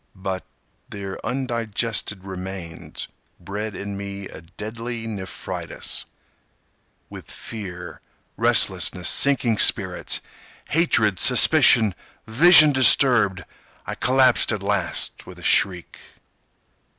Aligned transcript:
But 0.15 0.43
their 0.89 1.23
undigested 1.23 2.23
remains 2.23 3.07
bred 3.39 3.75
in 3.75 3.95
me 3.95 4.27
a 4.27 4.41
deadly 4.41 5.05
nephritis, 5.05 6.07
With 7.07 7.29
fear, 7.29 8.01
restlessness, 8.35 9.07
sinking 9.07 9.59
spirits, 9.59 10.19
Hatred, 10.69 11.19
suspicion, 11.19 11.93
vision 12.25 12.71
disturbed. 12.71 13.45
I 13.85 13.93
collapsed 13.93 14.51
at 14.51 14.63
last 14.63 15.27
with 15.27 15.37
a 15.37 15.43
shriek. 15.43 15.99